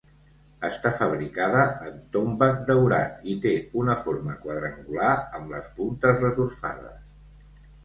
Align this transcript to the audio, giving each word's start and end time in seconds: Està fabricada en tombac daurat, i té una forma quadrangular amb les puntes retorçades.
Està 0.69 0.91
fabricada 0.99 1.65
en 1.89 1.99
tombac 2.15 2.57
daurat, 2.71 3.21
i 3.35 3.37
té 3.45 3.53
una 3.83 3.97
forma 4.07 4.39
quadrangular 4.47 5.13
amb 5.21 5.55
les 5.57 5.71
puntes 5.79 6.21
retorçades. 6.27 7.01